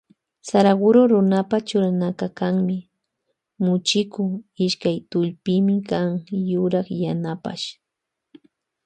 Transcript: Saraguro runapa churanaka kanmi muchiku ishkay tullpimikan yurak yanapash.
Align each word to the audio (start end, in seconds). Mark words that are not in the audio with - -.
Saraguro 0.47 0.99
runapa 1.11 1.57
churanaka 1.67 2.27
kanmi 2.39 2.77
muchiku 3.63 4.23
ishkay 4.65 4.97
tullpimikan 5.11 6.07
yurak 6.49 6.87
yanapash. 7.03 7.65